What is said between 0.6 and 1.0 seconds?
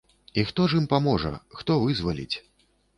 ж ім